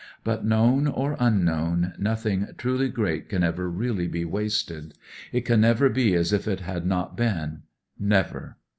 [0.23, 4.95] But, known or unknown, nothmg truly great can ever reaUy be wasted.
[5.31, 7.61] It can never be as if it had not been.
[7.99, 8.57] Never.